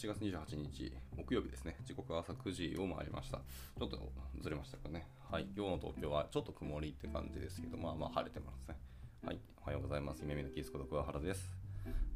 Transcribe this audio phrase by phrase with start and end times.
[0.00, 1.76] 7月28日木曜日ですね。
[1.84, 3.36] 時刻は朝9時を回りました。
[3.36, 3.98] ちょっと
[4.40, 5.06] ずれましたかね。
[5.30, 5.46] はい。
[5.54, 8.76] 今日の東京はちょっと曇りって感じですけど、まあまあ晴れてますね。
[9.26, 9.38] はい。
[9.62, 10.22] おはようございます。
[10.22, 11.54] 夢見のキースこと桑原です。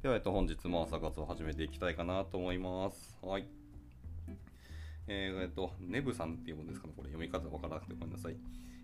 [0.01, 3.19] では、えっと、本日も朝活を始めていきたいかなと思います。
[3.21, 3.47] はい。
[5.07, 6.95] えー、っと、ネブさんっていうものですかね。
[6.97, 8.37] これ読み方わからなくてごめんなさい。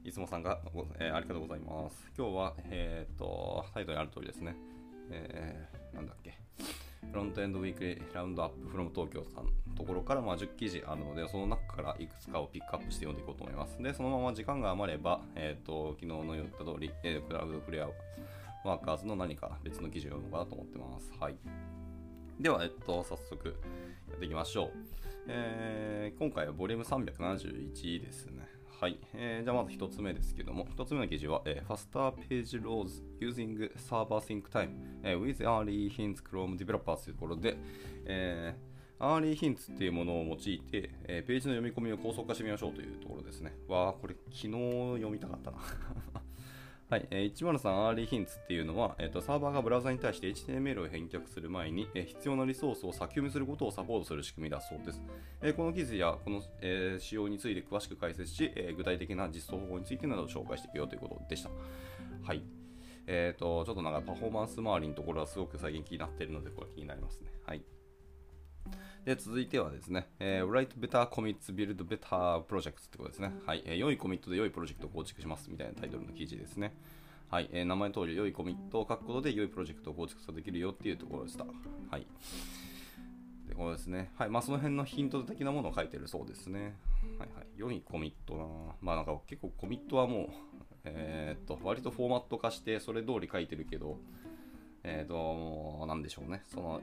[0.04, 0.60] いつもさんが、
[0.98, 2.12] えー、ありがとうございます。
[2.18, 4.54] 今日は、えー、っと、タイトルにある通りですね。
[5.10, 6.34] えー、なんだっけ。
[7.08, 13.82] フロントエンドウィークリーラウンドアップフロム東京さんのところからまあ10記事あるので、その中からいくつかをピックアップして読んでいこうと思います。
[13.82, 17.88] で、そのまま時間が余れば、えっ、ー、と、昨日の言った通り、えー、クラウドクリア
[18.64, 21.10] ワーカーズの何か別の記事を読むかなと思ってます。
[21.18, 21.36] はい。
[22.38, 23.48] では、えっと、早速
[24.08, 24.70] やっていきましょう。
[25.28, 28.59] えー、今回はボリューム371ですね。
[28.80, 28.98] はい。
[29.12, 34.70] えー、じゃあまず1つ目ですけども、1つ目の記事は、えー、Faster Page Loads Using Server Sync Time、
[35.02, 37.58] えー、with Early Hints Chrome Developers というところで、
[38.06, 43.52] えー、アーリーヒンツっていうものを用いて、えー、ページの読み込みを高速化してみましょうというところですね。
[43.68, 45.58] わあ、これ昨日読みたかったな
[46.90, 55.00] はい、えー、103アーリーヒンツっていうのは、えーと、サーバーがブラウザに対して HTML を返却する前に、えー、必要なリソースを先読みすることをサポートする仕組みだそうです。
[55.40, 61.50] えー、この記事やこの、えー、仕様について詳しく解説し、え、具体的な実装方法についてなどを紹介していくよということでした。
[62.24, 62.42] はい。
[63.06, 67.30] えっ、ー、と、ちょっとなんかパフォーマンス周りのところはすごく最近気になっているので、これ気になりますね。
[67.46, 67.62] はい。
[69.04, 73.32] で続いてはですね、えー、Write Better Commits Build Better Projects ってことですね。
[73.46, 76.74] はい、えー、良いコミットで良いプロジェクトを構築しますみたいなタイトルの記事ですね。
[77.30, 81.44] はい、えー、名前の通り良いコミットを書くことで良いプロジェクトを構築できるよっていうところでした。
[81.44, 82.06] はい。
[83.48, 84.10] で、これですね。
[84.18, 86.76] はい、まあその辺のヒント的なものを書いてるそうですね。
[87.18, 87.46] はいはい。
[87.56, 88.44] 良いコミットな
[88.82, 90.28] まあなんか結構コミットはもう、
[90.84, 93.98] えー、っと、割とフォーマット化してそれ通り書いてるけど、
[94.82, 96.42] えー、っと、なんでしょうね。
[96.46, 96.80] その、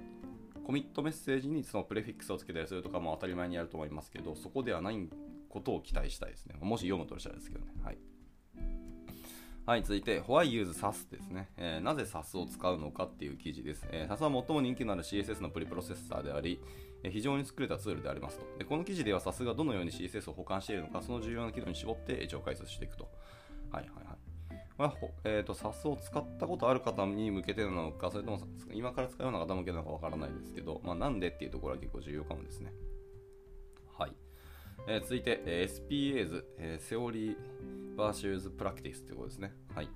[0.68, 5.10] コミットメッセージにそのプレフィックスをつけたりするとかも当たり前にやると思いますけど、そこではない
[5.48, 6.56] ことを期待したいですね。
[6.60, 7.72] もし読むとしたらですけどね。
[7.82, 7.98] はい。
[9.66, 13.88] はい、続いて、Why use SAS ですね、えー、なぜ SAS を使うのかっていう記事です。
[13.92, 16.60] えー、SAS は最も人気のある CSS のプリプロセッサーであり、
[17.02, 18.66] えー、非常に優れたツールでありますとで。
[18.66, 23.10] この記事では SAS がどのように CSS を保管しているのか、その重要な機能に絞って一応解説していくと。
[23.72, 24.27] はいはいはい。
[24.78, 24.94] まあ、
[25.24, 28.40] えーと、SAS を使ったことある方に向けてなのか、それとも
[28.72, 32.72] 今から使うような方向けなのかわからないですけど、まあ、なんでっていうところは結構重要かもですね。
[33.98, 34.14] はい。
[34.88, 37.36] えー、続いて、えー、SPAs、えー、セオリー
[37.96, 39.54] vs プラクティスということですね。
[39.74, 39.90] はい。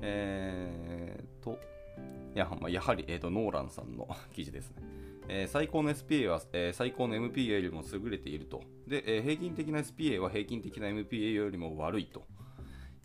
[0.00, 1.58] えーと、
[2.34, 4.82] やまあ、やはり、えーと、ノーランさんの 記事ですね。
[5.30, 8.62] えー、最高の SPA は、えー、最高の MPA よりも優れていると。
[8.86, 12.26] で、えー、平均的な SPA は平均的な MPA よりも悪いと。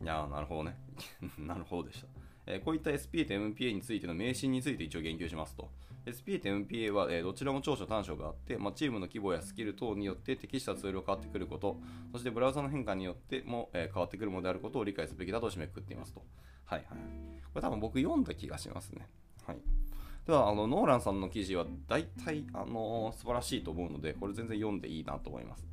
[0.01, 0.77] いやなるほどね。
[1.37, 2.07] なるほどでした。
[2.45, 5.69] えこういった SPA と MPA についての名詞について一応言及しますと。
[6.05, 11.79] SPA と MPA は、えどちらも長所短所があって、まあ、チームの規模やスキル等によって適したツールが変わってくること、
[12.11, 16.21] そしてブラウザの変化によっても、え変わってくるものであることを理解すべきだと締めくくっていますと。
[16.65, 16.97] はいはい。
[17.53, 19.07] これ多分僕読んだ気がしますね。
[19.45, 19.57] はい。
[20.25, 25.65] では、あのノーランさんの記事は大体、あのー、素晴らしいと思うので、これ全然読んでいいなと思います。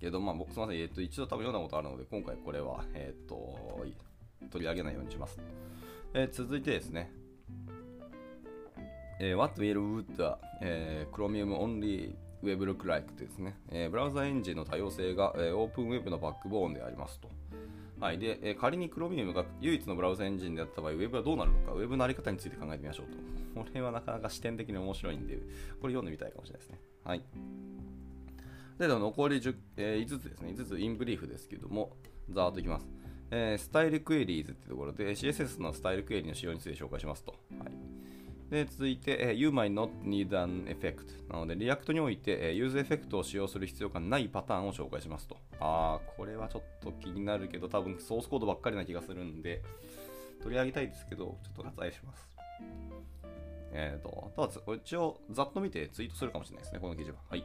[0.00, 3.84] けど、まあ僕すみません、えっ、と、一度多分読んだことあるので、今回これは、えっ、と、
[4.50, 5.38] 取り上げないようにします。
[6.14, 7.10] えー、続いてですね、
[9.20, 17.28] えー、What will would、えー、Chromium only Web look like ですね、えー、ブラウザエンジンの多様性が、えー、オープンウェブのバックボーンでありますと。
[18.00, 18.18] はい。
[18.18, 23.62] で、えー、仮に Chromium が唯一のブラウザエンジンであった場合、Web はどうなるのか、Web のあり方について考えてみましょうと。
[23.62, 25.36] これはなかなか視点的に面白いんで、
[25.80, 26.80] これ読んでみたいかもしれないですね。
[27.02, 27.24] はい。
[28.78, 30.50] で、残り10、えー、5つですね。
[30.50, 31.96] 5つ in brief ですけども、
[32.30, 32.86] ざーっといきます。
[33.30, 37.32] えー、 Style Queries っていうところで CSS のスタイルクエリーの仕様について紹介しますと。
[37.58, 45.36] はい、で続いて、えー、You might not need an effect なので、 React において、えー、 useEffect を使用する必要がないパターンを紹介しますと。
[45.58, 49.62] あー、これはちょっと気になるけど、多分ソースコードばっかりな気がするんで、
[50.42, 52.28] 取り上げたいですけど、ちょっと割愛します。
[53.72, 57.16] えっ、ー、と、ただ、一応、ざっと見てツイートするかもしれないですね、この記事は。
[57.28, 57.44] はい。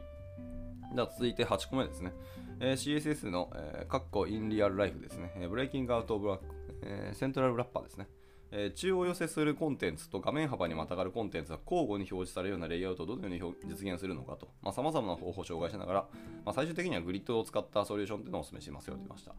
[0.94, 2.14] では続いて8個目ですね。
[2.60, 5.32] えー、CSS の、えー、カッコインリアルライフですね。
[5.36, 6.44] えー、ブレイキングアウトブラック、
[6.82, 8.08] えー、セントラルラッパーですね。
[8.52, 16.00] えー、中央寄せするコンテンツと画面幅にまたがるコンテンツが交互に表示されるようなレイアウトをどのように実現するのかと、まあ、様々な方法を紹介しながら、
[16.46, 19.36] まあ、最終的にはグリッドを使ったソリューションというのをお勧めしますよと言いました。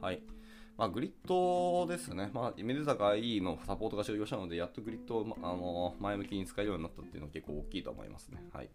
[0.00, 0.22] はい。
[0.78, 2.30] まあ、グリッドですね。
[2.32, 8.42] まあ、めでたか E のサポートが終了したので、やっとグリッドを、まあの前向きに使えるようになったっていうのは結構大きいと思いますね。
[8.52, 8.68] はい。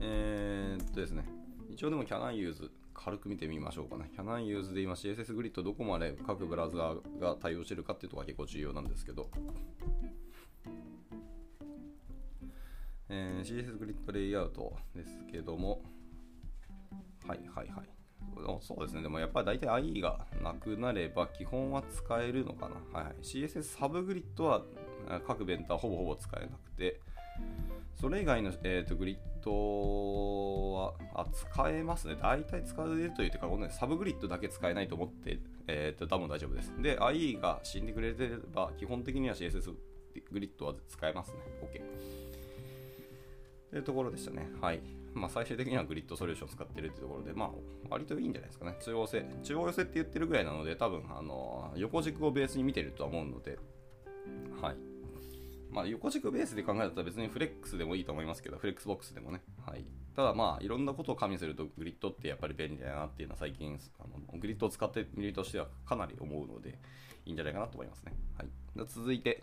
[0.00, 1.24] えー、っとですね、
[1.70, 4.10] 一応でも Canon Use 軽く見てみましょうかね。
[4.16, 9.30] Canon Use で今 CSS グリッドどこまで各ブラウザーが対応してるかっていうとこが結構重要なんですけど、
[13.08, 15.80] えー CSS グリッドレイアウトですけども、
[17.26, 17.88] はいはいはい。
[18.60, 22.98] そうですね、でもやっぱり大体 IE がなくなれば基本は使えるのかな。
[22.98, 24.62] はいはい、CSS サブグリッドは
[25.26, 27.00] 各ベンターほぼほぼ使えなくて、
[28.00, 32.16] それ以外の、えー、とグリッドはあ使えますね。
[32.22, 36.72] 大体使えるというか、この、ね、 subgrid だけ使えないと思って、えー、と多分大丈夫です。
[36.80, 39.74] で、IE が死んでくれれば、基本的には CSS
[40.30, 41.38] グリッドは使えますね。
[41.60, 41.80] OK。
[43.70, 44.48] というところでしたね。
[44.60, 44.80] はい。
[45.12, 47.50] まあ、最終的にはグリッドソリューション使ってるっていうところで、まあ、
[47.90, 48.76] 割といいんじゃないですかね。
[48.80, 49.24] 中央寄せ。
[49.42, 53.58] 中央寄せって言ってるぐらいなので、多分、あの、横軸をベースに見てるとは思うので、
[54.62, 54.87] はい。
[55.70, 59.42] まあ、横軸ベースで考えたら別にフレックスでもいいと思いますけど、フレックスボックスでもね。
[59.64, 59.84] はい。
[60.16, 66.78] ただまあ、いろんなことを加味するとグリッドってやっぱり便利だなっていうのは最近、あのグリッドを使ってみる身としてはかなり思うので、
[67.24, 68.12] いいんじゃないかなと思いますね。
[68.36, 68.48] はい。
[68.86, 69.42] 続いて、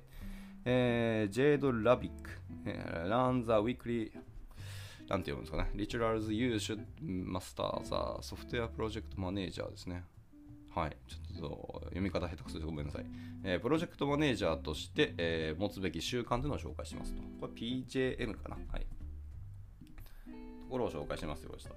[0.66, 2.30] えー、ジェイド・ラビック、
[2.66, 4.12] えー、Run the Weekly
[5.07, 5.69] なんて読むんですかね。
[5.75, 7.92] Literals You should master the
[8.27, 10.04] software project manager ですね。
[10.75, 10.98] はい。
[11.07, 13.06] ちょっと読み方下手くそでごめんなさい。
[13.44, 17.22] えープロジェクトマネージャーとして、えー持つべき習慣というのを紹介しますと。
[17.39, 18.57] これ PJM かな？
[18.72, 18.81] はい。
[18.81, 21.72] ところを紹介しますよ、これした。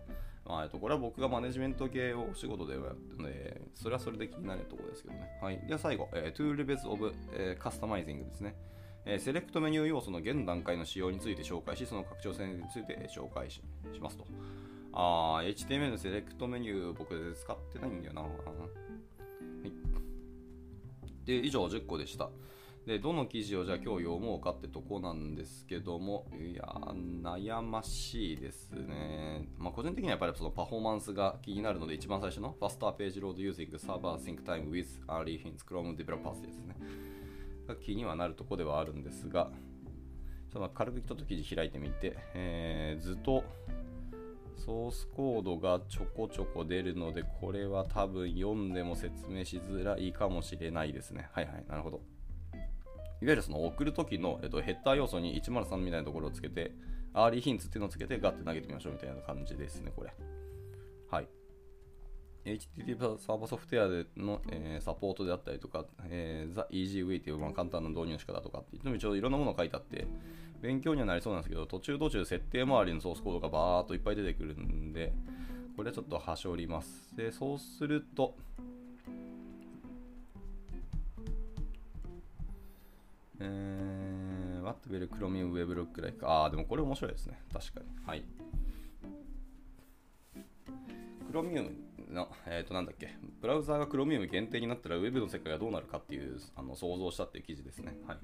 [0.45, 5.39] まあ、えっと、これは僕がマネジメント系をお仕事でやってるので、それはそれで気になるところですけどね。
[5.43, 5.61] はい。
[5.67, 8.56] では最後、えー、Tool Base of、えー Customizing ですね。
[9.05, 13.62] えセレクトメニュー要素の現段階の仕様について紹介し、その拡張性について紹介し
[14.00, 14.27] ますと。
[15.00, 18.23] あー、HTML のセレクトメニュー僕使ってないんだよな。
[18.23, 18.33] はい。
[21.25, 22.29] で、以上10個でした。
[22.85, 26.65] で、どの記事をじゃあ今日読もうかってとこなんですけども、いや、
[27.23, 29.49] 悩ましいですね。
[29.56, 36.75] まあ、個人的にはやっぱりそのパフォーマンスが気になるので、一番最初の Faster Page Load Using Server Sync Time with Early Hints Chrome Developers ですね。
[37.69, 39.50] が気にはなるとこではあるんですが、
[40.53, 43.45] ちょっと軽くちょっと記事開いてみて、えーずっと
[44.58, 51.28] ソースコードがちょこちょこ出るので、これは多分読んでも説明しづらいかもしれないですね。
[51.32, 52.00] はいはい、なるほど。
[53.20, 56.72] いわゆるその送るときの、えっと、ヘッダー要素に103みたいなところをつけて、
[57.14, 60.12] アーリーヒンツっていうのをつけてガッて投げてみましょうみたいな感じですね、これ。
[61.11, 61.28] はい。
[62.44, 66.61] HTTP サーバーソフトウェアでの、えーサポートであったりとか、えー、The
[67.00, 70.06] Easy Way というまあ簡単な導入の仕方とかって言っても一応いろんなものが書いてあって、
[70.60, 75.12] 勉強にはなりそうなんですけど、途中途中設定周りのソースコードがバーっといっぱい出てくるんで、
[75.76, 77.14] これはちょっとはしょります。
[77.16, 78.34] で、そうすると、
[83.40, 86.19] えー、What will Chromium Web look like?
[86.22, 87.40] あー、でもこれ面白いですね。
[87.52, 87.87] 確かに。
[88.04, 88.25] はい。
[91.32, 91.70] Chromium
[92.11, 97.96] の、えっ、と、なんだっけ、ブラウザーが Chromium 限定になったら Web の世界がどうなるかっていうあの想像したっていう記事ですね。
[98.06, 98.19] はい。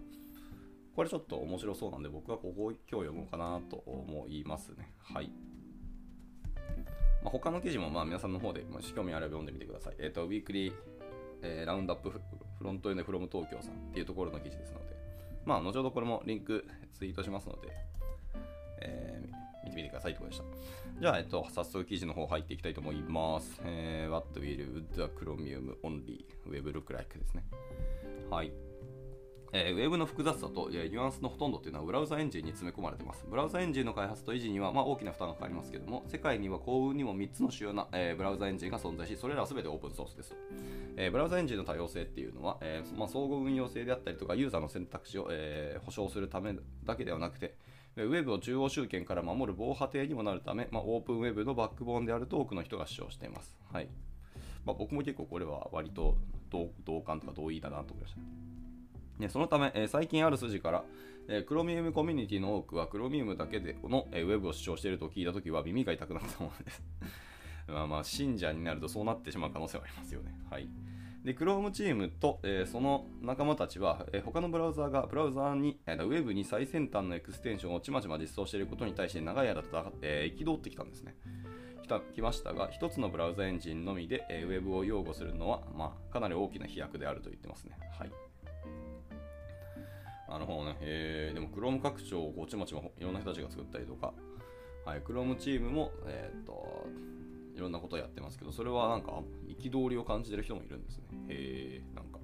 [0.95, 4.93] これちょっと面白そうなんで、僕はここを今日読もうかなと思いますね。
[4.99, 5.31] はい。
[7.23, 9.95] まあ、他の記事もまあ皆さんの方で、もし興味あれば読んでみてください。
[9.99, 10.75] えっ、と、ウィークリー、
[11.43, 12.21] えーラウンドアップフ
[12.61, 14.97] ロントエンドフロム東京さんっていうところの記事ですので、
[15.45, 17.69] まあ、後ほどこれもリンクツイートしますので、
[18.81, 20.65] えー見てみてくださいということでし
[20.97, 21.01] た。
[21.01, 23.61] じゃあ、えっと、早速記事の方入っていきたいと思います。
[23.65, 27.45] えー、What will the Chromium only web look like ですね。
[28.31, 28.53] はい。
[29.57, 33.25] えーウェブの複雑さと、えニュアンスのほとんどというのはブラウザエンジンに詰め込まれています。
[33.31, 40.37] ブラウザエンジンの開発と維持には、まあ、大きな負担がかかりますけども、世界には幸運にも3つの主要な、えーブラウザエンジンが存在し、それらは全てオープンソースですと。
[40.97, 46.53] えーブラウザエンジンの多様性っていうのは、えーまあ、相互運用性であったりとか、ユーザーの選択肢を、えー保証するため
[46.85, 47.55] だけではなくて、
[47.97, 53.57] ウェブを中央集権から守る防波堤にもなるため、まあ、オープンウェブのバックボーンであると多くの人が主張しています。
[53.73, 53.89] はい
[54.65, 56.17] まあ、僕も結構これは割と
[56.85, 58.54] 同感とか同意だなと思いました。
[59.19, 60.85] ね、そのため、えー最近ある筋から、
[61.29, 66.83] えー、Chromium コミュニティの多くは Chromium だけでの、えーウェブを主張していると聞いたときは耳が痛くなったものです。
[67.69, 70.35] まあまあ、信者になるとそうなってしまう可能性はありますよね。
[70.51, 70.69] はい。
[71.25, 81.15] で、Chrome チームと、えーその仲間たちは、えー他のブラウザーがブラウザーに、えーウェブに最先端のエクステンションをちまちま実装していることに対して長い間戦って、え憤ってきたんですね。
[81.83, 87.79] 来た来ましたが、一つのブラウザエンジンのみで、えーウェブを擁護するのは、まあ、かなり大きな飛躍であると言ってますね。
[87.99, 88.13] はい。
[90.35, 90.77] なるほどね。
[90.81, 94.13] えー、でも Chrome 拡張をこうちまちまいろんな人たちが作ったりとか、
[94.85, 96.87] はい、Chrome チームも、えーっと、
[97.55, 101.05] いろんなことをやってますけど、それはなんか憤りを感じてる人もいるんですね。
[101.29, 102.19] へえ、なんか、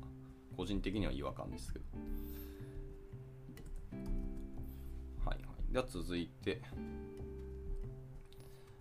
[0.57, 1.85] 個人的には違和感ですけど。
[5.25, 5.73] はいはい。
[5.73, 6.63] では続いて、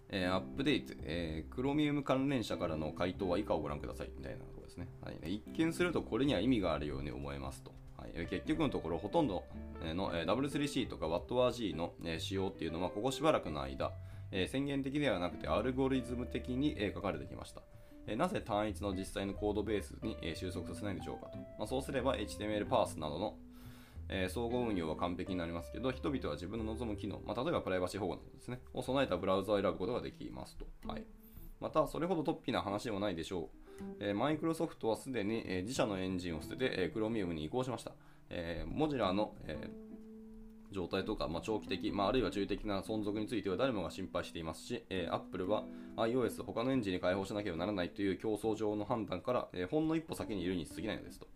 [0.09, 5.35] えーアップデート、えー、クロミウム関連者からの回答は以下をご覧くださいみたいなところですね、はい。
[5.35, 7.77] 一見するとこれには意味があるように思えますと。
[8.29, 9.43] 結局のところ、ほとんど
[9.83, 13.91] の W3C とか WattRG の使用っていうのは、ここしばらくの間、
[14.47, 17.61] 宣言的ではなくてアルゴリズム的に書かれてきました。
[18.15, 21.37] なぜ単一の実際のコードベースに収束させないでしょうかと。
[21.37, 23.37] まあ、そうすれば HTML パースなどの
[24.29, 30.65] 総合運用は完璧になりますけど、人々は自分の望む機能、まあ、例えばプライバシー保護などですね、を備えたブラウザを選ぶことができますと。
[30.87, 31.05] はい、
[31.59, 33.58] また、それほど突飛な話でもないでしょう。
[34.15, 37.91] マイクロソフトはすでに、自社のエンジンを捨てて、Chromium に移行しました。
[38.65, 39.33] モジュラーの、
[40.71, 45.63] 状態とか、まあ、長期的、まあ、あるいは中的な存続については誰もが心配していますし、えー、Apple は
[45.97, 51.27] iOS 他のエンジンに開放しなければならないという競争上の判断から、えー、ほんの一歩先にいるに過ぎないのですと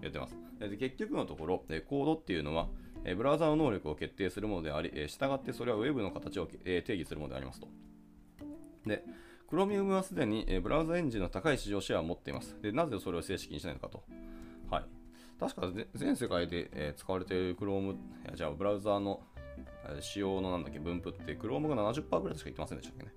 [0.00, 0.36] 言ってます。
[0.60, 2.68] で結局のところ、えー、コードっていうのは、
[3.04, 7.68] え、ブラウザの能力を決定するものであり、えー、従ってそれは Web の形を、え、定義するものでありますと。
[8.86, 9.04] で、
[9.50, 12.56] Chromium はすでに、え、ブラウザエンジンの高い市場シェアを持っています。
[12.60, 14.02] でなぜそれを正式にしないのかと。
[14.70, 14.84] はい。
[15.38, 17.96] 確か全世界で、え使われている Chrome、
[18.34, 19.20] じゃあブラウザーの
[20.00, 23.12] 仕様のなんだっけ分布って Chrome が70%ぐらいしか言ってませんでしたっけね。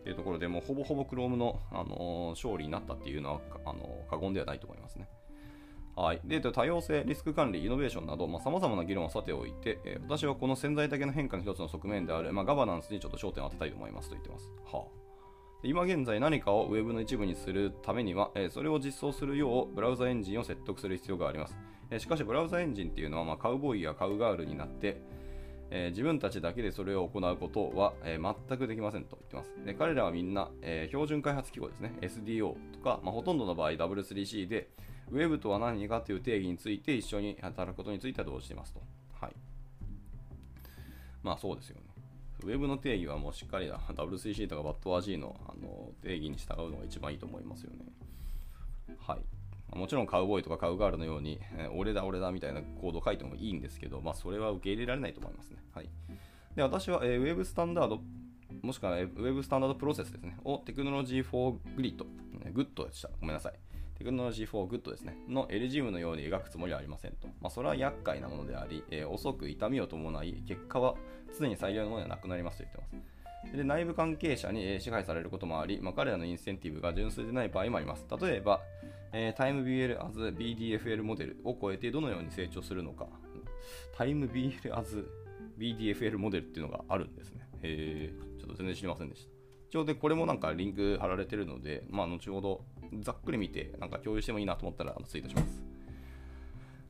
[0.00, 5.08] っていうところでもうほぼほぼ Chrome の、あの、勝利になったっていうのはあの、過言ではないと思いますね。
[5.94, 14.50] はい、で多様性、リスク管理、イノベーションなどさまざ、まな議論をさておいて、えー、私はこの潜在的な変化の一つの側面である、まあ、ガバナンスにちょっと焦点を当てたいと思いますと言ってます。
[14.64, 15.02] はあ
[15.64, 21.56] 今現在何かを Web の一部にするためには、えそれを実装するようブラウザエンジンを説得する必要があります。
[21.90, 25.00] えしかし、ブラウザエンジンっていうのは、まあ、カウボーイやカウガールになって、
[25.70, 29.64] えー、自分たちだけでそれを行うことは、えー、全くできませんと言ってます。
[29.64, 34.68] で彼らはみんな、えー、標準開発機構ですね、SDO とか、まあ、ほとんどの場合 W3C で、
[35.12, 38.80] Web とは何かという定義について一緒に働くことについては同意していますと。
[39.20, 39.32] はい。
[41.22, 41.91] まあそうですよね。
[42.46, 47.86] ウェブの定義はもうしっかり WCC とか BATWG のあの定義に従うのが一番いいと思いますよね。
[48.98, 49.76] はい。
[49.76, 55.56] もちろんカウボーイとかカウガールのように、え、俺だ俺だみたいなコードを書いてもいいんですけど、まあ、それは受け入れられないと思いますね。
[55.74, 55.88] はい。
[56.54, 58.00] で、私は、えー、ウェブスタンダード、
[58.60, 62.04] もしくは、ウェブスタンダードプロセスですね、を Technology for Grid、
[62.52, 63.08] Good でした。
[63.20, 63.54] ごめんなさい。
[64.02, 67.28] Technology for Good ですね、の LGM のように描くつもりはありませんと。
[67.40, 70.96] まあ、それは厄介なものであり、えー、遅く痛みを伴い、結果は
[71.38, 73.56] 常に最良のものではなくなりますと言ってます。
[73.56, 78.04] で内部関係者に支配されることもあり、まあ、彼らのインセンティブが純粋でない場合もあります。
[78.20, 78.60] 例えば、
[79.12, 83.06] えー、TimeBL as BDFL モデルを超えてどのように成長するのか。
[83.96, 85.08] TimeBL as
[85.58, 87.48] BDFL モデルっていうのがあるんですね。
[87.62, 89.31] へちょっと全然知りませんでした。
[89.72, 92.62] 一応でこれもなんかリンク貼られてるので、まあ、後ほど
[93.00, 95.62] ざっくり見て、なんか共有してもいいなと思ったらツイートします。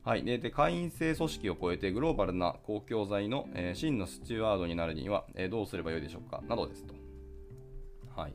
[0.03, 6.43] はい、でで会員制組織を超えてグローバルな公共財の、えー、真のスチュワードになるには、えー、どうすればよいでしょうか？
[6.49, 6.93] などですと。
[8.17, 8.33] はい、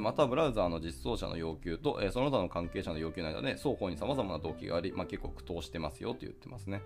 [0.00, 6.80] また、ブラウザーの実装者の要求と、え、その他の関係者の要求の間で、双方に様々な動機があり、まあ、結構苦闘してますよと言ってますね。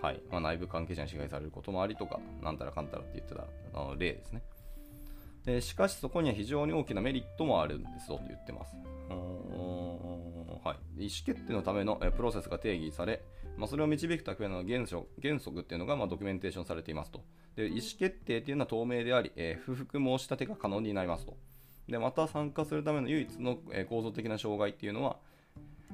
[0.00, 3.42] はいまあ、内部関係者に支配されることもありとか、なんたらかんたらって言ってた
[3.74, 4.42] あの例ですね。
[5.46, 8.76] でしかしそこには非常に大きなメリットもあるんですよと言ってます。
[10.64, 13.22] はい、意思決定のためのプロセスが定義され、
[13.56, 17.22] まあ、それを導くための原則原則っていうのがまあドキュメンテーションされていますと。
[17.54, 21.36] で意思決定っていうのは透明であり、えー、不服申し立てが可能になりますと。
[21.88, 25.18] でまた参加するための唯一の、構造的な障害っていうのは、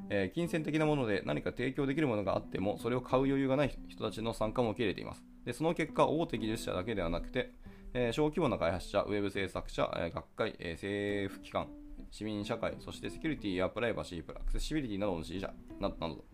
[0.09, 5.23] えー、金銭的なもので何か提供できるものがあってもそれを買う余裕がない人たちの参加も受け入れています。
[5.45, 7.53] でその結果、大手技術者だけではなくて、
[7.95, 11.69] え、小規模な開発者、ウェブ制作者、え、学会、え、政府機関、
[12.11, 16.25] 市民社会、そしてセキュリティやプライバシー、アクセシビリティなどの支持者などなど、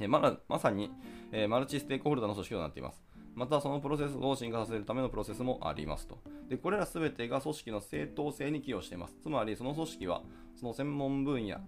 [0.00, 0.90] え、ままさに、
[1.32, 3.02] え、マルチステークホルダーの組織となっています。
[3.34, 6.18] また、そのプロセスを進化させるためのプロセスもありますと。
[6.48, 9.16] で、これらすべてが組織の正当性に寄与しています。
[9.22, 10.22] つまり、その組織は、
[10.56, 11.58] その専門分野、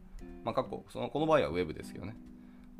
[0.44, 2.16] まあ、過去、そのこの場合はウェブですけどね。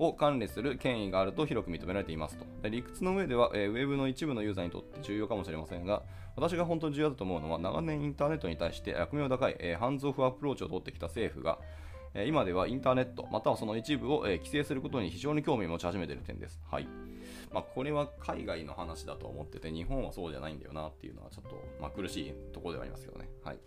[0.01, 2.47] を管理する権威があると広く認められていますと。
[2.69, 6.03] 理屈の上では、えー、ウェブの一部のユーザーにとって重要かもしれませんが、
[6.37, 11.59] 私が本当に重要だと思うのは、長年インターネットに対して悪名高い、えー、ハンズオフアプローチを取ってきた政府が、
[12.15, 16.63] えー、今ではインターネット、またはその一部を、えー、規制することに非常に興味を持ち始めている点です。
[16.71, 16.89] はい。
[17.53, 23.29] まあ、これは海外の話だと思ってて、日本はそうじゃないんだよなっていうのはちょっと、まあ、苦しいところではありますけどね。
[23.45, 23.59] はい。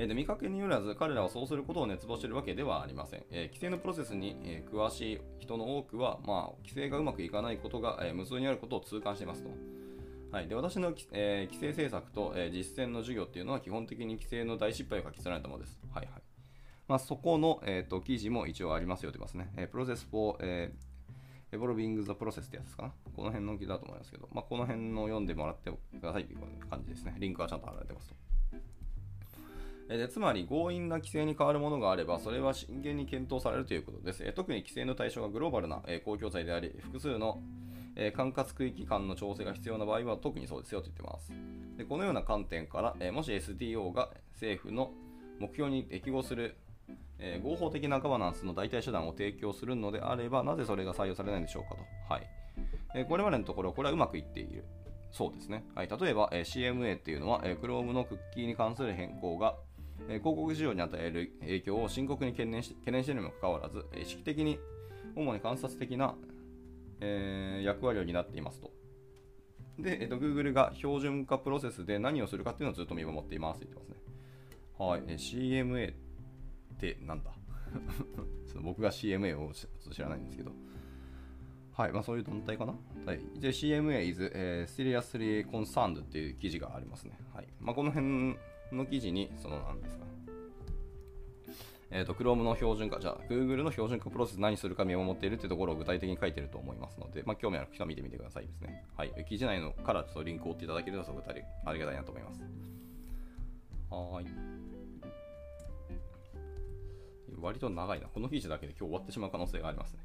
[0.00, 3.24] えで見かけによらず彼らはそうすることを熱望しているわけではありません。
[3.32, 9.50] えー、規制のプロセスに、えー、詳しい人の多くは、まあ、規制がうまくいかないことが、え、無数にあることを痛感していますと。
[10.30, 15.80] はい、で私の、え規制政策と、え実践の授業っていうのは基本的に規制の大失敗を書き連ねたものです。
[15.92, 16.22] はいはい
[16.86, 19.52] まあ、そこの、えーと、記事も一応ありますよと言いますね。
[19.56, 22.92] えプロセス for、えー、Evolving the Process ってやつですかな。
[23.16, 26.38] この辺の記事だと思いますけど、まあ、この辺の読んでもらってくださいという
[26.70, 27.16] 感じですね。
[27.18, 28.27] リンクはちゃんと貼られてますと。
[29.96, 34.32] でつまり強引な規制に変わるものがあれば、それは真剣に検討されるということです。
[34.32, 37.40] 特に規制の対象がグローバルな公共財であり、複数の
[38.14, 41.32] 管轄区域間の調整が必要な場合は特にそうですよと言ってます。
[41.78, 44.92] でこのような観点から、もし SDO が政府の
[45.38, 46.56] 目標に適合する
[47.20, 52.14] えー、合法的なガバナンスの代替手段を提供するのであれば、なぜそれが採用されないんでしょうかと。
[52.14, 52.26] はい
[52.94, 54.64] えー、これまでのところ、これはうまくいっている。
[55.10, 55.64] そうですね。
[55.74, 59.67] はい、例えば、えー、CMA っていうのは、えー、Chrome のクッキーに関する変更が、えー、
[60.06, 64.58] 広告市場に与える影響を深刻に懸念し懸念しているにもかかわらず、意識的に
[65.16, 66.14] 主に観察的な、
[67.00, 68.70] えー、役割を担っていますと。
[69.78, 73.96] で、えーと、Google が標準化プロセスで何をするかっていうのをずっと見守っていますと言ってますね。
[74.78, 77.32] はい、えー、CMA ってなんだ？
[78.62, 80.52] 僕が CMA を知らないんですけど。
[81.72, 82.74] はい、まあ、そういう団体かな？
[83.06, 87.16] はい、で CMA is、uh, seriously concerned っていう記事がありますね。
[87.32, 88.36] はいまあ、この辺
[88.72, 90.04] の記事に、そのなんですか。
[91.90, 98.84] えっ、ー、と、Chrome の標準化、じゃあ、Google の標準化プロセス何するか見守っているっていうところを具体的に書いてると思いますので、まあ、興味ある人は見てみてくださいですね。
[98.96, 99.12] はい。
[99.26, 101.32] 記事内のからちょっとリンクを追っていただけるとすごくあ
[101.72, 102.42] りがたいなと思います。
[103.90, 104.26] はい。
[107.40, 108.08] 割と長いな。
[108.08, 110.00] この記事だけで今日終わってしまう可能性がありますね。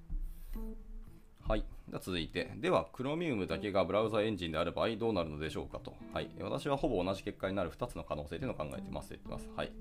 [1.94, 5.94] では続いて、では、Chromium だけがブラウザエンジンである場合どうなるのでしょうかと。
[6.12, 6.30] はい。
[6.42, 9.48] 私はほぼ同じ結果になる2つの可能性というのを考えてますと言ってます。
[9.56, 9.72] はい。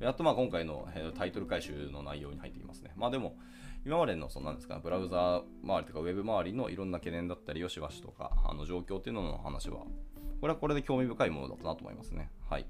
[0.00, 2.92] やっとまあ今回のタイトル回収の内容に入ってきますね。
[2.96, 3.36] まあでも、
[3.84, 9.80] 今までのそのなんですか、ブラウザ周りとかウェブ周りのいろんな懸念だったり、よしわしとか、あの状況っていうのの話は、
[10.40, 12.30] これはこれで興味深いものだったなと思いますね。
[12.48, 12.66] はい。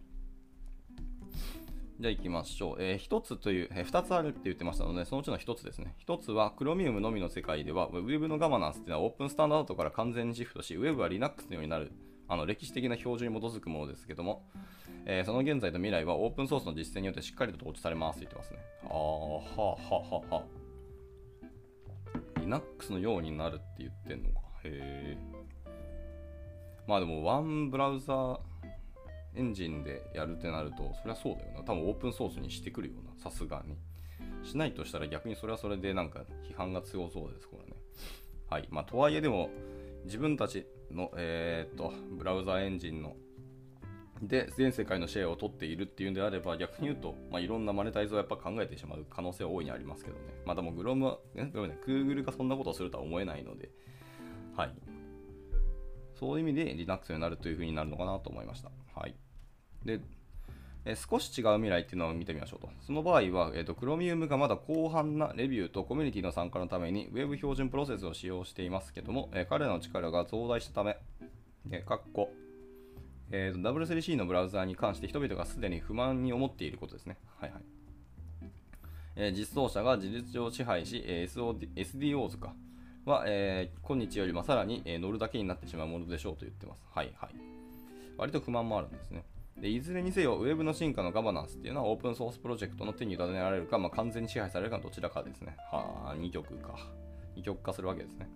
[2.00, 2.76] じゃあ行きましょう。
[2.78, 5.96] えー、1つという、えー、2つあるって言ってましたので、そのうちの1つですね。
[6.06, 11.90] 1つは、Chromium のみの世界では、Web のガバナンスっていうのはオープンスタンダードから完全にシフトし、Web は Linux のようになる、
[12.28, 14.46] あの歴史的な標準に基づくものですけども、
[15.06, 18.58] えー、その現在と未来はオープンソースの実践によってしっかりと統治されますと言ってますね。
[18.84, 22.40] あー、はあ、はあ、はあ。
[22.42, 24.46] Linux のようになるって言ってんのか。
[24.62, 25.18] へえ。
[26.86, 28.40] まあでも、ワンブラウザー、
[29.38, 31.60] エンジンでやるってなると、そりゃそうだよな。
[31.60, 33.76] 多分オープンソースにしてくるような、さすがに。
[34.42, 37.76] しないとしたら逆にそれはそれでなんか批判が強そうです、これね。
[38.50, 38.68] はい。
[38.70, 39.50] まあ、とはいえでも、
[40.04, 43.16] 自分たちの、えー、っと、ブラウザエンジンの
[44.22, 50.22] で、全世界のシェアを取っているっていうんであれば、逆に言うと、まあ、いろんなマネタイズをやっぱ考えてしまう可能性は大いにありますけどね。
[50.44, 53.70] まあ、でも、グロムは、ね、ごめんね、Google がそんなことをするとは思えないので、
[54.56, 54.72] はい。
[56.18, 58.70] そういう意味で Linux になるというふうになるのかなと思いました。
[58.94, 59.14] はい。
[59.84, 60.00] で、
[60.84, 62.70] え少し違う未来っていうのを見てみましょうと。
[62.80, 70.96] その場合は、えーと、Chromium がまだ広範なレビューとコミュニティの参加のために Web 標準プロセスを使用していますけども、えー、彼らの力が増大したため、
[71.70, 72.32] えー、かっこ
[73.30, 77.18] えーと、W3C のブラウザーに関して人々がすでに不満に思っていることですね。
[77.38, 77.62] はいはい
[79.16, 82.54] えー、実装者が事実上支配し、えー、SDOs か
[83.04, 86.86] は、えー、今日よりもさらに、えー、乗るだけになってしまうものでしょうと言ってます。
[86.94, 87.30] はいはい。
[88.16, 89.24] 割と不満もあるんですね。
[89.60, 95.56] でいずれにせよ、ウェブの進化のガバナンスっていうのはオープンソースプロジェクトの手に委ねられるか、まあ、完全に支配されるかどちらかですね。
[95.72, 96.76] はあ、2極か。
[97.36, 98.28] 2極化するわけですね。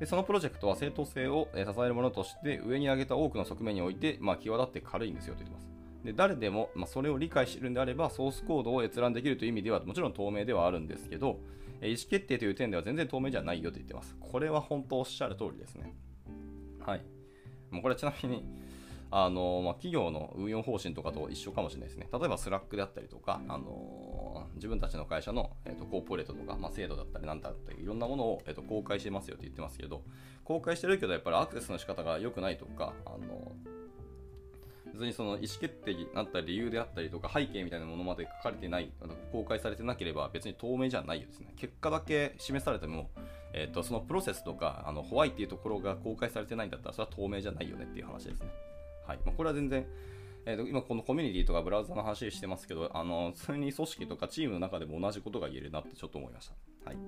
[0.00, 5.68] でそのプロジェクトは正当性を支えるものとして上に挙げた多くの側面において、まあ、際立って軽いんですよと言ってます。
[6.04, 11.40] で誰でも、まあ、それを理解しているんであればソースコードを閲覧できるという意味ではもちろん透明ではあるんですけど
[11.82, 14.16] 意思決定という点では全然透明じゃないよと言ってます。
[14.20, 15.94] これは本当おっしゃる通りですね。
[16.84, 17.02] はい。
[17.70, 18.44] もうこれちなみに
[19.10, 22.08] あのまあ、企業の運用方針とかと一緒かもしれないですね。
[22.12, 30.02] 例えば Slack であったりとか、あの自分たちの会社の、えーと、コーポレートとか、まあ、制度だったりなんだったりいろんなものを、えーと、公開してますよって言ってますけど、
[30.44, 33.52] 公開してるけどやっぱりアクセスの仕方が良くないとか、あの
[34.92, 38.90] 別にその意思決定になった理由であったりとか背景みたいなものまで書かれてない、
[39.32, 41.54] 公開されてなければ別に透明じゃないですね。
[41.56, 43.10] 結果だけ示されても、
[43.52, 48.48] えーと、そのプロセスとかあのホワイっていうところが公開されてないんだったらそれは透明じゃないよねっていう話ですね。
[49.08, 49.86] はいまあ、これは全然、
[50.44, 56.54] えーと、今このコミュニティとかブラウザの話してますけど、あの普通に組織とかチームの中でも同じことが言えるなってちょっと思いました。
[56.84, 56.98] はい、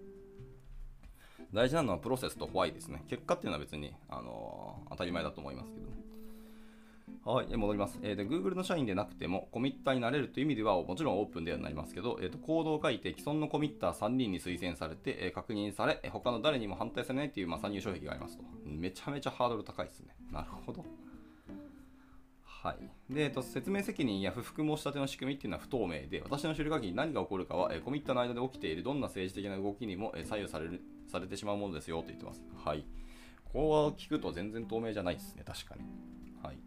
[1.52, 3.04] 大事なのはプロセスとホワイですね。
[3.06, 5.92] 結果っていうのは別に、あのー、当たり前だと思いますけどね。
[7.22, 8.26] はい、戻ります、えーで。
[8.26, 18.44] Google の社員でなくてもコミッターになれるという意味ではもちろんオープンではなりますけど、えーと、コードを書いて既存のコミッター3人に推薦されて、えー、確認され、他の誰にも反対されないという、まあ、参入障壁がありますと。
[18.64, 20.14] めちゃめちゃハードル高いですね。
[20.32, 20.84] なるほど。
[22.62, 23.14] はい。
[23.14, 32.42] で、と、説明責任や不服申し立ての仕組みっていうのは不透明で、私の知る限り何が起こるかは、えコミットの間で起きているどんな政治的な動きにも、え左右されるされてしまうものですよと言ってます。
[32.62, 32.84] はい。
[33.52, 35.82] こう聞くと全然透明じゃないですね、確かに。
[36.42, 36.58] はい。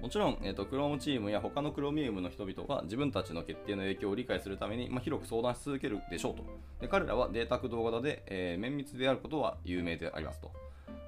[0.00, 6.44] もちろん、えーと、Chrome チームや他の Chromium の人々は自分たちの決定の影響を理解するために、まあ、広く相談し続けるでしょうと。
[6.80, 10.52] で彼らはデータ駆動型で、えー、綿密であることは有名でありますと。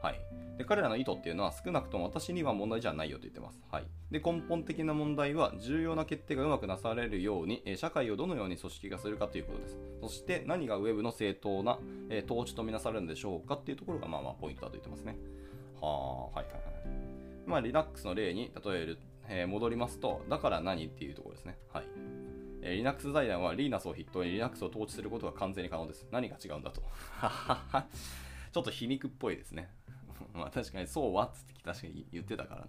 [0.07, 0.21] はい、
[0.57, 3.61] で彼らの意図っていうのは少なくとも私には問題じゃないよと言ってます。
[3.73, 9.79] はい、で根本的な問題は重要な決定がうまくなされるように、社会をどのように組織化するかということです。
[10.01, 15.17] そして何が Web の正当な、え統治とみなされるんでしょうかっていうところがまあまあポイントだと言ってますね。
[15.81, 16.63] はあ、はいはいはい。
[17.47, 21.59] まあ Linux の例に例える、えー、戻りますと、だから何っていうところですね。
[21.73, 21.85] はい。
[22.63, 26.07] えー、Linux 財団は Linux を筆頭に Linux を統治することが完全に可能です。
[26.13, 26.83] 何が違うんだと。
[28.53, 29.69] ちょっと皮肉っぽいですね。
[30.37, 32.67] まあ確かにそうはっつって確かに言ってたからな。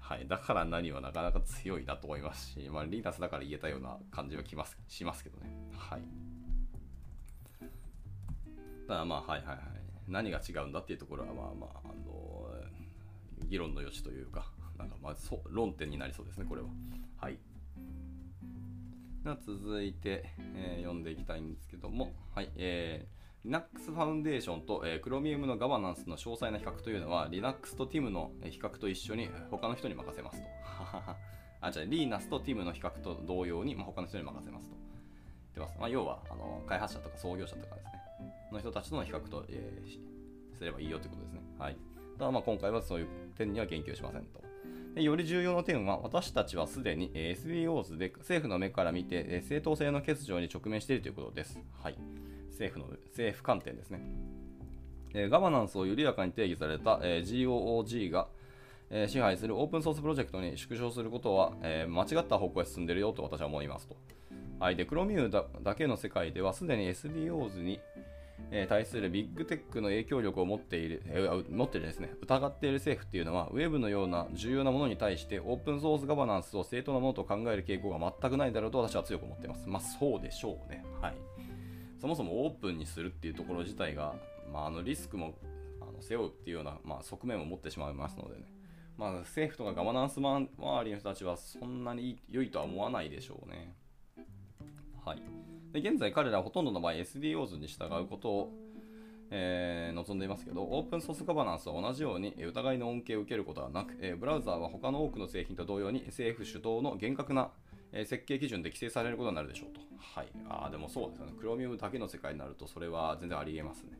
[0.00, 0.26] はい。
[0.26, 5.46] だから何はなかなか強いなと思いますし、まあリーナスだから言えたような感じはきますしますけどね。
[5.76, 6.02] はい。
[8.88, 9.58] ただまあはいはいはい。
[10.08, 12.50] 何が違うんだっていうところはまあまあ、あの
[13.48, 16.68] 議論の余地というか、なんかまあそ論点になりそうですね、これは。
[17.18, 17.38] はい。
[19.22, 20.24] では続いて、
[20.56, 22.50] えー、読んでいきたいんですけども、はい。
[22.56, 30.46] えー Linux ファウンデーションと、えー、Chromium のガバナンスの詳細な比較というのは Linux と TIM の比較と一緒に他の人に任せますと。
[31.62, 34.76] あ、じゃあ Linux と TIM の比較と同様に、ま、他の人に任せますと。
[35.52, 35.78] 言ってます。
[35.78, 41.40] まあ、要はあの開発者とか創業者とかですね、の人たちとの比較と、えー、すればいいよということですね。
[41.58, 41.76] はい。
[42.18, 44.42] ただまあ今回はそういう点には言及しませんと。
[44.94, 51.58] でより重要な点は、私たちはすでに SDOs で政府の目から見て正当性の欠如に直面しているということです。
[51.82, 51.96] はい。
[52.60, 54.00] 政府の政府観点ですね。
[55.14, 58.28] えー、ガバナンスを緩やかに定義された、えー、GOOG が、
[58.90, 63.96] えー、支配するオープンソースプロジェクトに縮小することは、え間違った方向へ進んでいるよと私は思いますと。
[64.60, 67.80] はい、で、クロミューだだけの世界ではすでに SDOs に、
[68.52, 79.68] え対するビッグテックの影響力を持っている、え持ってるですね、疑っている政府っていうのは、ウェブのような重要なものに対してオープンソースガバナンスを正当なものと考える傾向が全くないだろうと私は強く思っています。
[79.68, 80.84] まあそうでしょうね。
[81.00, 81.14] はい。
[82.00, 84.14] そもそもオープンにするっていうところ自体が、
[84.52, 85.34] まあ、あのリスクも
[85.82, 88.46] あの背負うっていうような、まあ、側面を持ってしまいますのでね、
[88.96, 90.48] まあ、政府とかガバナンス周
[90.84, 93.74] りの人たちはそんなに良いとは思わないでしょうね。
[95.04, 95.22] はい。
[95.72, 98.52] で現在彼らはほとんどの場合 SDOs に従うことを、
[99.30, 107.50] えー、望んでいますけど、オープンソースガバナンスは同じように疑いの恩恵を受けることはなく、えー、ブラウザーは他の多くの製品と同様に政府主導の厳格な
[107.92, 109.80] え、設計基準で規制されることになるでしょうと。
[109.98, 110.28] はい。
[110.48, 111.32] ああ、でもそうですよね。
[111.38, 113.98] クロミウムだけの世界になると、それは全然ありえますね。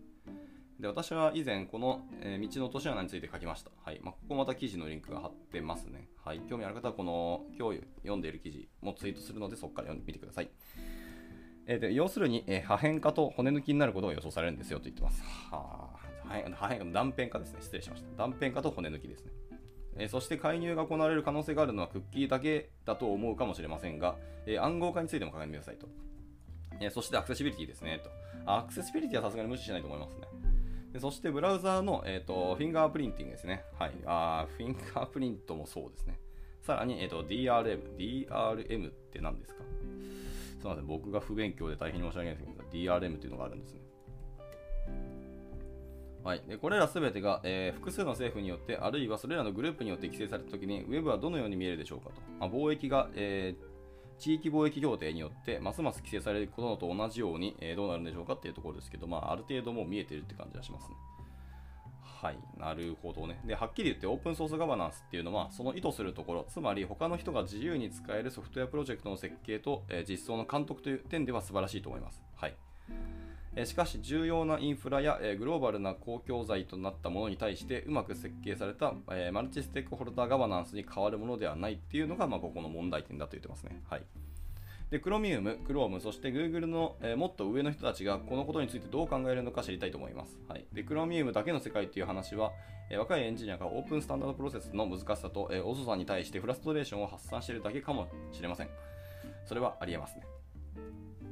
[0.79, 3.71] で、私は以前、この、えー、道の落とし穴について書きました。
[3.85, 4.01] はい。
[4.03, 6.09] まあ、ここまた記事のリンクが貼ってますね。
[6.25, 6.41] はい。
[6.49, 10.51] 興味ある方は、この、今日読んでいる記事もツイートするので、そこから読んでみてください。
[11.67, 15.23] えー、で要するに、えー、破片化と骨抜きになることが予想されるんですよと言ってます。
[15.23, 17.59] はあ、破片化断片化ですね。
[17.61, 18.09] 失礼しました。
[18.17, 19.33] 断片化と骨抜きですね。
[19.97, 25.89] えそして介入が行われる可能性があるのはクッキーだけだと思うかもしれませんが、え暗号化についても考えてくださいと。
[26.81, 28.11] えそしてアクセシビリティですねと。
[28.47, 30.21] アクセシビリティはさすがに無視しないと思いますね。
[30.93, 33.65] でそしてブラウザーの、えーと、フィンガープリンティングですね。
[33.79, 33.93] はい。
[34.07, 36.19] あフィンガープリントもそうですね。
[36.63, 37.97] さらに、えーと、DRM。
[37.97, 39.63] DRM って何ですか？
[39.63, 40.87] すみません。
[40.87, 43.81] 僕が不勉強で大変申し訳ないんですけど、DRM っていうのがあるんですね。
[46.23, 52.21] はい、でこれらすべてが、えー、複数の政府によって、あるいはそれらのグループによって規制されたときに、ウェブはどのように見えるでしょうかと。
[52.39, 60.95] まあ、貿易が、えー、地域貿易協定によって、ますます規制されることと同じように、えー、どうなるんでしょうかっていうところですけど、まあ、ある程度もう見えてるって感じはしますね。
[62.03, 63.41] はい、なるほどね。
[63.47, 72.23] で、はっきり言ってオープンソースガバナンスっていうのは、その意図するところ、つまり他の人が自由に使えるソフトウェアプロジェクトの設計と、えー、実装の監督という点では素晴らしいと思います。
[72.37, 72.55] はい。
[73.65, 78.95] しかし重要なインフラやグローバルな公共財となったものに対してうまく設計された
[79.33, 83.83] マルチステークホルダーガバナンスに変わるものではないっていうのが、まあ、ここの問題点だと言ってますね。
[83.89, 84.03] はい。
[84.91, 90.39] で、Chromium、Chrome、そして Google の、えー、もっと上の人たちがこのことについてどう考えるのか知りたいと思います。
[90.49, 90.65] はい。
[90.73, 92.53] で、Chromium だけの世界っていう話は、
[92.91, 98.69] えー、若いエンジニアがオープンスタンダードプロセスの難しさと、えー、遅さに対してフラストレーションを発散しているだけかもしれません。
[99.45, 100.40] それはありえますね。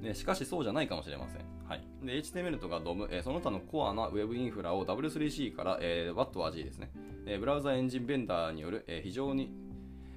[0.02, 1.42] でしかしそうじゃないかもしれません。
[1.68, 6.90] はい、で HTML とか DOM、えー、その他のコアな Web インフラを W3C から、えー、w a t a g ですね、
[7.26, 9.52] えー、ブラウザエンジンベンダーによる、えー、非常に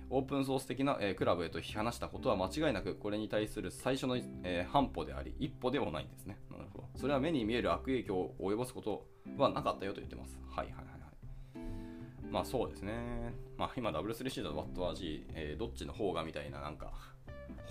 [0.10, 6.38] オープンソース的な、えー、クラブへと引き離したことは間違いなくこれに対する最初の、えー、半歩であり一歩でもないんですね。
[6.52, 6.90] なるほど。
[6.98, 10.38] それは目に見える悪影響を及ぼすことはなかったよと言ってます。
[10.50, 12.30] はいはいはいはい。
[12.30, 12.94] まあそうですね。
[13.58, 16.92] まあ今 W3C と w a t a g、えー、どっちの方がみたいななんか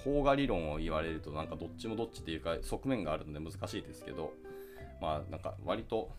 [0.04, 4.32] 邦画理論を言われるとなんかどっちもどっちっていうか側面があるので難しいですけど
[5.00, 6.10] まあなんか割と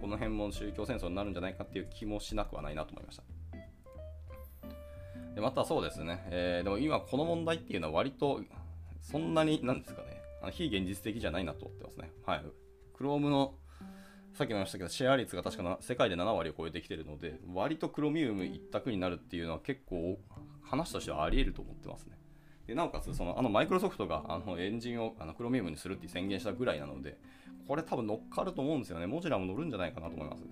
[0.00, 3.22] この辺も宗教戦争になるんじゃないかっていう気もしなくはないなと思いました
[5.34, 8.40] でまたそうですね、えー、でも今この問題っていうのは割と
[9.00, 12.10] そんなになんですかねあの非現実的じゃないなと思ってますね。
[12.24, 12.44] はい。
[12.98, 13.54] Chrome の
[14.34, 20.18] さっきも言いましたけど、シェア率が確か世界で7割を超えてきてるので、割とクロミウム一択になるっていうのは結構
[20.62, 22.17] 話としてはあり得ると思ってますね。
[22.68, 27.16] でなおかつ、そのあのマイクロソフトがあのエンジンをあのクロミウムにするって宣言したぐらいなので、
[27.66, 29.06] これ多分乗っかると思うんですよね。
[29.06, 30.48] モジュラも乗るんじゃないかなと思いますね。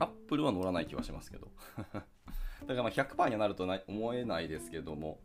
[0.00, 1.52] アップルは乗らない気はしますけど。
[1.86, 2.02] だか
[2.66, 5.20] らまあ100%にはなるとな思えないですけども、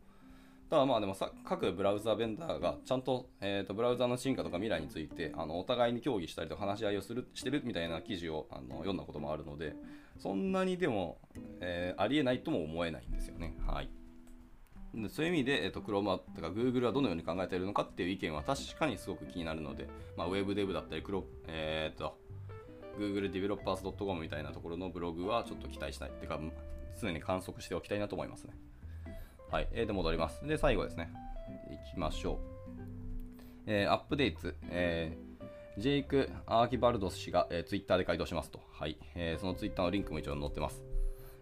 [0.70, 9.74] ただまあでもさ各ブラウザーベンダーがちゃんと,、えーと、ブラウザの進化とか未来についてあのお互いに協議したりと話し合いをするしてるみたいな記事をあの読んだこともあるので
[10.18, 11.18] そんなにでも、
[11.60, 13.56] えー、ありえないとも思えないんですよね。
[13.66, 13.90] はい
[15.10, 22.18] そういう意味で、えーと、Chrome とか Google はどのように考えているのかっていう意見は確かにすごく気になるので、まあ、Web デブだったり、クロえーと、
[22.98, 26.10] Google Developers.com みたいなところのブログはちょっと期待したい。
[26.10, 26.40] っていうか、
[27.00, 28.54] 常に観測しておきたいなと思いますね。
[29.50, 30.46] はい、えー、で戻ります。
[30.46, 31.12] で、最後ですね。
[31.70, 32.56] いきましょう。
[33.66, 38.60] えー、アップデート、えー、ジェイク・アーキバルドス氏が、えー、ツイッターで回答しますと。
[38.72, 40.82] はい、えー、そのツイッターのリンクも一応載ってます。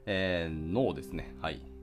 [0.07, 1.35] えー、ノーですね。
[1.41, 1.74] はい。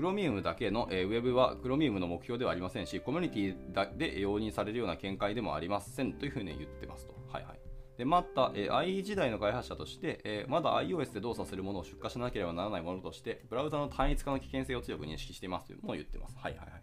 [0.00, 7.14] クロミウムだけの、えー、ウェブはクロミウムの目標ではありませんし、コミュニティで容認されるような見解でもありませんというふうに言ってますと。
[7.30, 7.60] はいはい。
[7.98, 16.36] でまた、えー、IE 時代の開発者として、えー、まだ iOS で動作するものを出荷しなければならないものとして、ブラウザの単一化の危険性を強く認識していますというのを言ってます。
[16.38, 16.82] はいはいはい。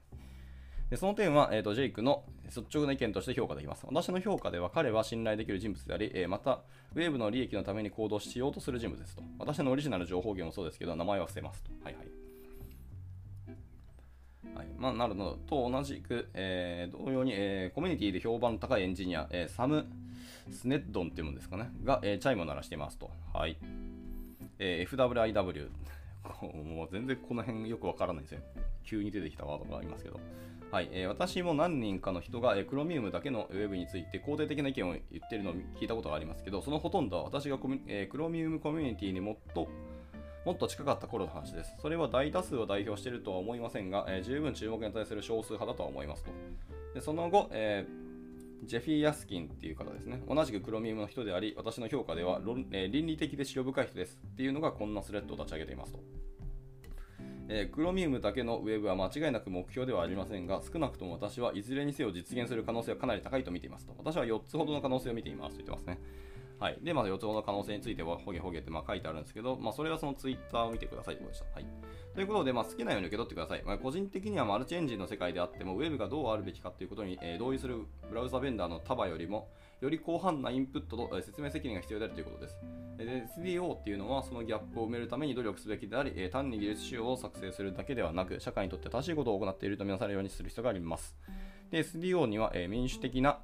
[0.92, 3.84] でその点は、えーと、ジェイクの率直な意見として評価できます。
[3.88, 6.62] 私の評価では彼は信頼できる人物であり、えー、また、
[6.94, 9.24] ウェーブの利益のために行動しようとする人物ですと。
[9.40, 11.72] 私のオリジナル情報源もそうですけど、名前は伏せますと。
[11.84, 12.17] はいはい。
[14.78, 19.86] まあ、なるのと同じく、えー、同様に、えー、コミュニティで評判の高いエンジニア、えー、サム・
[20.52, 23.10] スネッドンっていうもんですかね、が、えー、チャイムを鳴らしていますと。
[23.34, 23.58] はい。
[24.60, 25.70] えー、FWIW。
[26.76, 28.42] もう全然この辺よくわからないですよ。
[28.84, 30.20] 急に出てきたワードがありますけど。
[30.72, 39.70] はい、えー、私も何人かの人が、えー、クロミウムだけのウェブについて肯定的な意見を言ってるのを聞いたことがありますけど、そのほとんどは私がコミ、えー、クロミウムコミュニティにもっと
[40.48, 41.76] もっと近かった頃の話です。
[41.82, 46.32] それは大多数を代表しているとは思いませんが、えー、十分注目に対する少数派だとは思いますと。
[46.94, 48.08] でその後、えー
[48.66, 50.20] ジェフィー・ヤスキンっていう方ですね。
[50.28, 56.00] 同じくクロミウムの人であり、私の評価では論、えー、倫理的で資料深い人ですっていうのがこんなスレッドを立ち上げていますと。
[57.50, 63.94] えー、クロミウムだけのウェブは間違いなく目標ではありませんが、少なくとも私はいずれにせよ実現する可能性はかなり高いと見ていますと。
[64.00, 66.02] 私は4つほどの可能性を見ていますと言ってますね。
[66.60, 66.80] はい。
[66.82, 71.56] で、まあ、4つほどの可能性については、ほげほげってまあ書いてあるんですけど、まあ、それはそのツイッターを見てくださいということでした。
[71.56, 71.66] はい。
[72.16, 73.64] ということで、まあ、好きなように受け取ってください。
[73.64, 79.50] まあ、個人的にはマルチエンジンの世界であっても、ウェブがどうあるべきかということに、えー、同意するブラウザベンダーの束よりも、
[79.82, 82.58] より広範なインプットと、えー、説明責任が必要であるということです。
[82.98, 91.16] で SDO っていうのは、そのギャップを埋めるために努力すべきであり、えー、単に技術仕様を作成するだけではなく、社会にとって正しいことを行っているとみなされるようにする必要があります。
[91.70, 93.40] で SDO には、えー、民主的な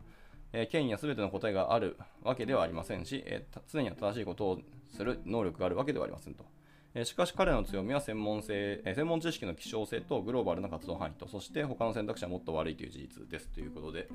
[0.54, 4.60] え権威や全ての答えがあるわけではありませんし、え常に正しいことを
[4.96, 6.46] する能力があるわけではありませんと。
[6.94, 14.08] えしかし彼の強みは専門性、え専門知識の希少性とグローバルな活動範囲と、そして他の選択肢はもっと悪いという事実ですということで、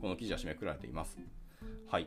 [0.00, 1.16] この記事は締めくくられています。
[1.88, 2.02] はい。
[2.02, 2.06] っ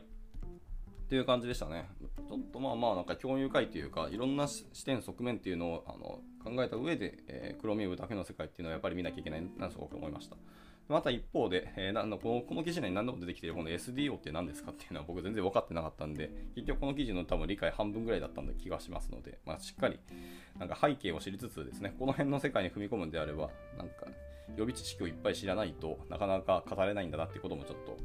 [1.08, 1.88] ていう感じでしたね。
[2.28, 10.36] ちょっとまあまあなんか共有会というか、いろんな視点、側面っていうのをあの考えた上で、えー、クロミウムだけの世界っていうのはやっぱり見なきゃいけないなとすごく思いました。
[10.88, 19.98] また一方で、えー、なこのこの記事内に何度も出てきているこの SDO って何ですかっていうのは 僕全然分かってなかったんで、結局この記事の多分理解半分ぐらいだったんで気がしますので、まあ、しっかり
[20.58, 24.06] なんか背景を知りつつですね、この辺の世界に踏み込むんであれば、なんか
[24.56, 27.98] 予備知識をいっぱい知らないとなかなか語れないんだなってこともちょっと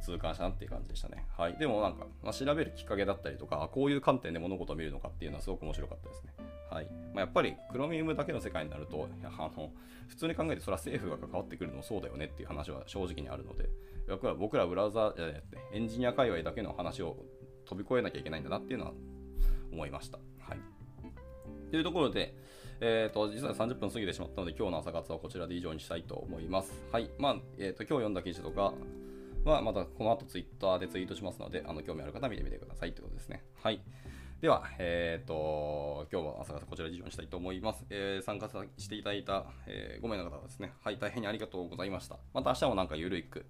[0.00, 1.26] 痛感したなっていう感じでしたね。
[1.36, 1.56] はい。
[1.56, 6.32] でもなんか、まあ、調べるきっかけだったりとか、こういう観点で物事を見るのかっていうのはすごく面白かったですね。
[6.70, 9.72] はいまあ、やっぱりクロミウムだけの世界になるとあの
[10.08, 13.68] 普通に考えてそれは政府が関わってくるのもそうだよねっていう話は正直にあるので
[14.08, 15.14] 僕ら僕らブラウザ
[15.72, 17.16] エンジニア界隈だけの話を
[17.64, 18.92] 飛び越えなきゃいけないんだなっていうのは
[19.72, 20.18] 思いました。
[20.40, 20.58] はい、
[21.70, 22.34] というところで、
[22.80, 26.72] えーと、実は30分過ぎてしまったので今日の朝活はこちらで以上にしたいと思います。
[26.90, 28.74] はいまあえーと、今日読んだ記事とか
[29.44, 33.44] はまたこの後ツイッターでツイートしますのであの興味ある方は見てみてくださいということですね。
[33.62, 33.80] はい
[34.40, 37.84] では、えっ、ー、と、今日は朝方こちらで以上にしたいと思います。
[37.90, 38.48] えー、参加
[38.78, 42.16] していただいた、えー、5名の方はですね、はい、大変にありがとうございました。
[42.32, 43.44] また明日もなんかゆるいく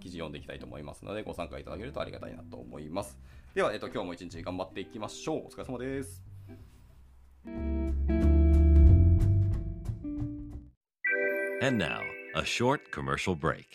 [0.00, 3.18] 記事読んでいきたいと思いますので、ご参加いただけるとありがたいなと思います。
[3.54, 5.46] では、えっ、ー、と、今日も一日頑張っていきましょう。
[5.48, 6.24] お疲れ様です。
[11.62, 12.00] And now,
[12.34, 13.66] a short commercial break.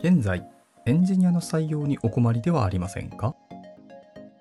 [0.00, 0.46] 現在、
[0.84, 3.34] エンジニアの採用にお困りではありませんか？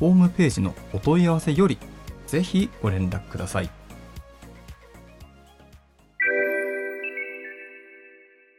[0.00, 1.78] ホームページのお問い合わせより、
[2.26, 3.70] ぜひご連絡ください。